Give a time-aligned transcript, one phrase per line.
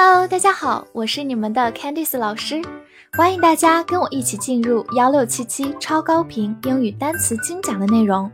[0.00, 2.62] Hello，大家好，我是你们的 Candice 老师，
[3.14, 8.30] 欢迎大家跟我一起进入幺六七七超高频英语单词精讲的内容，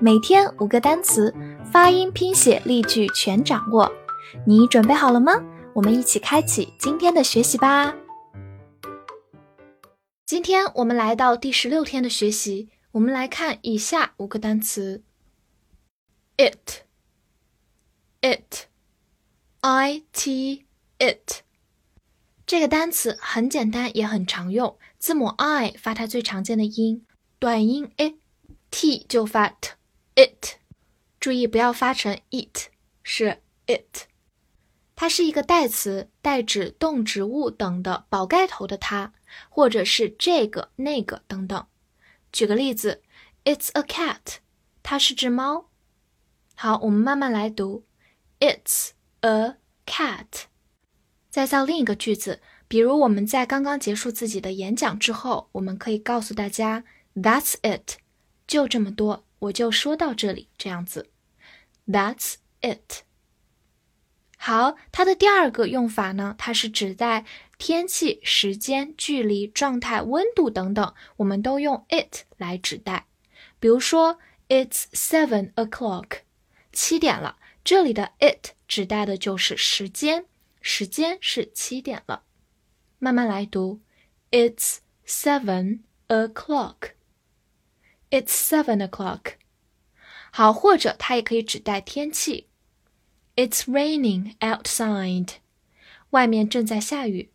[0.00, 1.34] 每天五个单词，
[1.72, 3.90] 发音、拼写、例句全掌握。
[4.46, 5.32] 你准备好了吗？
[5.74, 7.92] 我们一起开启今天的学习吧。
[10.24, 15.02] 今天我们来到第十六天的学习，我们来看以下五个单词
[16.36, 16.84] ：it，it，i
[20.12, 20.67] t。
[20.98, 21.42] It
[22.46, 24.78] 这个单词很简单，也很常用。
[24.98, 27.04] 字母 i 发它最常见的音，
[27.38, 29.72] 短音 a，t 就发 t。
[30.16, 30.56] it，
[31.20, 32.70] 注意不要发成 it，
[33.02, 34.08] 是 it。
[34.96, 39.12] 它是一个代词，代指动植物等的宝盖头的它，
[39.48, 41.66] 或者是这个、那个等等。
[42.32, 43.02] 举个例子
[43.44, 44.38] ，It's a cat，
[44.82, 45.68] 它是只猫。
[46.56, 47.84] 好，我们慢慢来读
[48.40, 48.90] ，It's
[49.20, 50.47] a cat。
[51.38, 56.82] 再造另一个句子，比如我们在刚刚结束自己的演讲之后，我们可以告诉大家
[57.14, 57.98] ，That's it，
[58.48, 61.08] 就这么多，我就说到这里，这样子
[61.86, 63.04] ，That's it。
[64.36, 67.24] 好，它的第二个用法呢，它是指代
[67.56, 73.06] 天气、时间、距离、状态、温度等等，我们都用 it 来指代。
[73.60, 76.22] 比如说，It's seven o'clock，
[76.72, 80.24] 七点了，这里的 it 指代的就是时间。
[80.60, 82.24] 时间是七点了，
[82.98, 83.80] 慢慢来读。
[84.30, 86.92] It's seven o'clock.
[88.10, 89.34] It's seven o'clock.
[90.30, 92.48] 好，或者它也可以指代天气。
[93.36, 95.36] It's raining outside.
[96.10, 97.30] 外面正在下雨。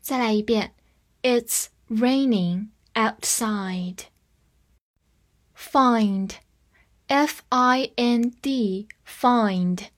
[0.00, 0.74] 再来一遍。
[1.22, 4.06] It's raining outside.
[5.56, 6.32] Find,
[7.06, 9.88] F-I-N-D, find.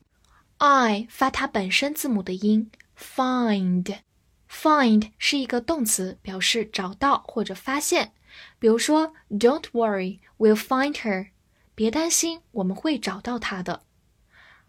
[0.59, 1.07] I N D.
[1.07, 1.07] Find.
[1.07, 8.13] i 发它本身字母的音，find，find 是一个动词，表示找到或者发现。
[8.59, 11.29] 比如说，Don't worry, we'll find her。
[11.75, 13.83] 别担心，我们会找到她的。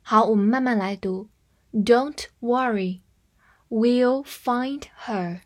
[0.02, 1.30] 好，我们慢慢来读
[1.74, 3.00] ，Don't worry,
[3.70, 5.42] we'll find her。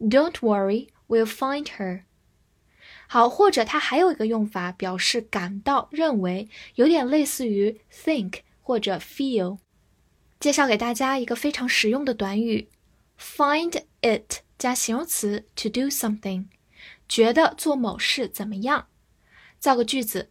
[0.00, 2.04] Don't worry, we'll find her。
[3.06, 8.40] 好，或者它还有一个用法，表示感到、认为，有点类似于 think。
[8.66, 9.58] 或者 feel，
[10.40, 12.68] 介绍给大家一个非常实用的短语
[13.16, 16.46] ：find it 加形容词 to do something，
[17.08, 18.88] 觉得做某事怎么样？
[19.60, 20.30] 造个句子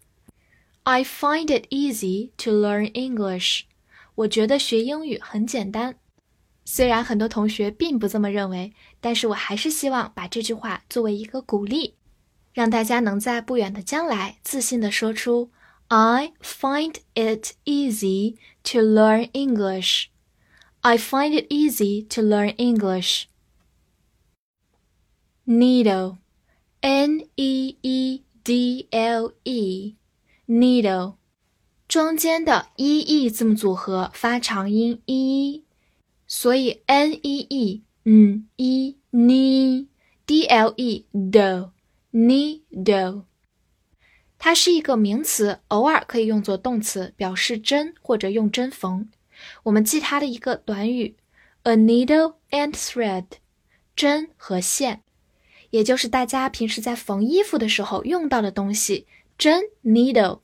[0.83, 3.61] ：I find it easy to learn English。
[4.15, 5.95] 我觉得学英语很简单。
[6.65, 11.95] 虽然很多同学并不这么认为，但是我还是希望把这句话作为一个鼓励，
[12.51, 15.51] 让大家能在不远的将来自信地说出。
[15.94, 20.10] I find it easy to learn English.
[20.82, 23.28] I find it easy to learn English.
[25.46, 26.18] Needle,
[26.82, 29.96] N E E D L E,
[30.48, 31.16] needle，
[31.88, 35.64] 中间的 e e 字母组合发长音 e，
[36.26, 39.86] 所以 n e e 嗯 e ne
[40.24, 41.72] d l e do
[42.12, 43.24] needle。
[44.45, 49.09] 它是一个名词，偶尔可以用作动词，表示针或者用针缝。
[49.63, 51.15] 我们记它的一个短语
[51.63, 53.25] ：a needle and thread，
[53.95, 55.01] 针和线，
[55.71, 59.07] 也就是大家平时在缝衣服的时候用到的东西。
[59.35, 60.41] 针 needle，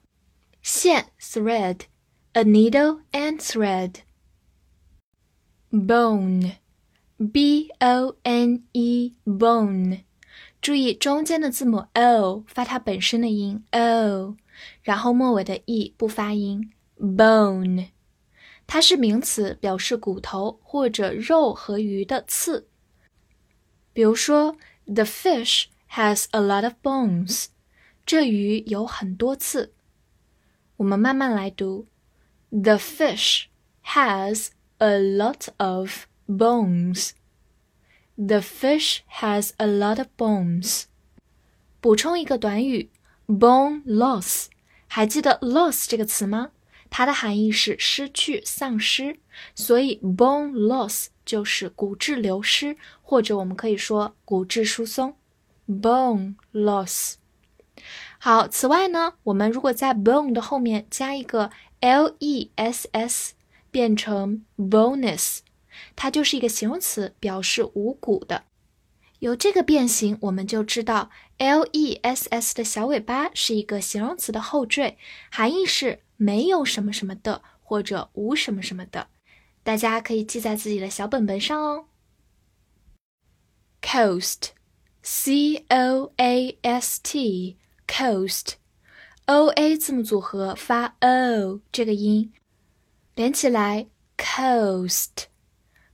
[0.63, 3.97] 线 thread，a needle and thread。
[5.69, 9.99] bone，b o n e bone。
[10.61, 14.37] 注意中间的字母 o 发它本身的音 o，
[14.83, 16.71] 然后末尾的 e 不发音。
[16.99, 17.87] bone，
[18.67, 22.67] 它是名词，表示骨头或者肉和鱼的刺。
[23.91, 24.55] 比如说
[24.85, 27.47] ，The fish has a lot of bones。
[28.05, 29.73] 这鱼有很多刺。
[30.77, 31.87] 我们慢慢来读
[32.51, 33.45] ，The fish
[33.83, 37.11] has a lot of bones。
[38.17, 40.83] The fish has a lot of bones。
[41.79, 42.89] 补充一个短语
[43.27, 44.47] ，bone loss。
[44.87, 46.51] 还记得 loss 这个词吗？
[46.89, 49.17] 它的含义是失去、丧失，
[49.55, 55.15] 所以 bone loss 就是骨质流失，或者我们可以说骨质疏松。
[55.67, 57.13] bone loss。
[58.19, 61.49] 好，此外呢，我们如果在 bone 的后面加一个
[61.79, 63.33] l e s s，
[63.71, 65.39] 变成 bonus。
[65.95, 68.43] 它就是一个形容词，表示无骨的。
[69.19, 74.97] 有这个变形，我们就知道 l e s s 的小尾巴是一个形容词的后缀，
[75.29, 79.09] 含义是没有什么什么的或者无什么什么的。
[79.61, 81.85] 大家可以记在自己的小本本上哦。
[83.83, 92.33] Coast，C O A S T，coast，O A 字母组合发 O 这个音，
[93.13, 93.85] 连起来
[94.17, 95.25] Coast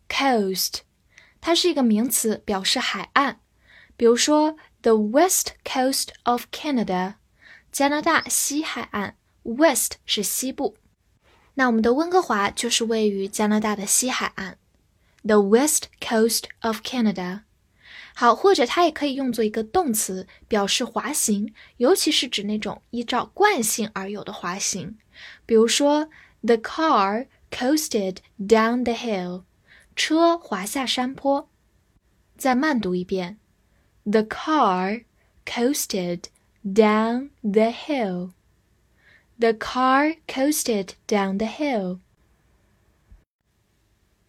[0.08, 0.80] coast，coast，
[1.40, 3.40] 它是一个名词，表示海岸。
[3.96, 7.14] 比如说，the west coast of Canada，
[7.70, 10.76] 加拿大西海岸，west 是西部。
[11.54, 14.56] 那我们的温哥华就是位于加拿大的西海岸，
[15.22, 17.42] the west coast of Canada。
[18.14, 24.98] 好，或者它也可以用作一个动词，表示滑行，尤其是指那种依照惯性而有的滑行。
[25.46, 26.08] 比如说，
[26.42, 29.44] the car coasted down the hill，
[29.96, 31.48] 车滑下山坡。
[32.36, 33.38] 再慢读一遍。
[34.04, 35.04] The car
[35.44, 36.24] coasted
[36.64, 38.32] down the hill.
[39.38, 42.00] The car coasted down the hill.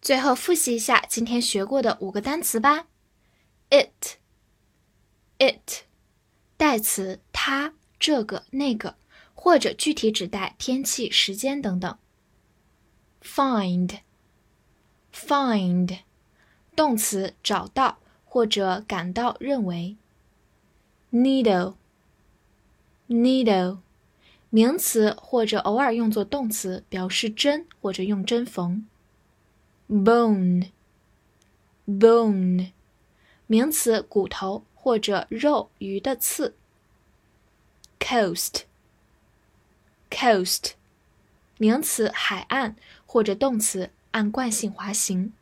[0.00, 2.86] 最后复习一下今天学过的五个单词吧。
[3.70, 4.18] It,
[5.38, 5.84] it，
[6.56, 8.96] 代词它、这个、那个，
[9.34, 11.98] 或者具体指代天气、时间等等。
[13.22, 14.00] Find,
[15.27, 15.99] find，
[16.75, 17.97] 动词找到。
[18.31, 19.97] 或者感到认为
[21.11, 23.79] ，needle，needle，
[24.51, 28.85] 名词或者偶尔用作动词，表示针或者用针缝。
[29.89, 30.69] bone，bone，
[33.47, 36.53] 名词骨头或者肉鱼的刺。
[37.99, 40.73] coast，coast，
[41.57, 42.75] 名词海岸
[43.07, 45.33] 或者动词按惯性滑行。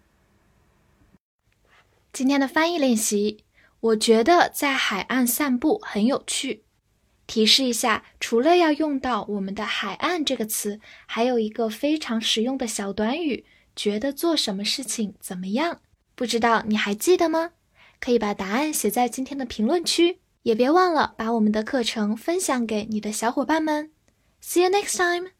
[2.11, 3.43] 今天的翻译练习，
[3.79, 6.63] 我觉得在海岸散步很有趣。
[7.27, 15.81] 提示一下，除了要用到我们的“海岸”这个词，还有一个非常实用的小短语，觉得做什么事情怎么样？
[16.15, 17.51] 不知道你还记得吗？
[17.99, 23.91] 可以把答案写在今天的评论区，也别忘了把我们的课程分享给你的小伙伴们。
[24.41, 25.36] See you next time.